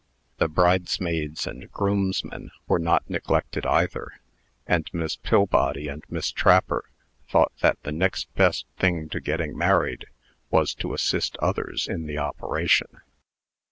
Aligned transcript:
The 0.39 0.47
bridesmaids 0.47 1.45
and 1.45 1.69
groomsmen 1.71 2.49
were 2.67 2.79
not 2.79 3.07
neglected 3.07 3.67
either; 3.67 4.09
and 4.65 4.83
both 4.85 4.93
Miss 4.95 5.15
Pillbody 5.17 5.89
and 5.89 6.03
Miss 6.09 6.31
Trapper 6.31 6.89
thought 7.29 7.51
that 7.61 7.77
the 7.83 7.91
next 7.91 8.33
best 8.33 8.65
thing 8.79 9.09
to 9.09 9.21
getting 9.21 9.55
married, 9.55 10.07
was 10.49 10.73
to 10.73 10.95
assist 10.95 11.37
others 11.37 11.87
in 11.87 12.07
the 12.07 12.17
operation. 12.17 13.01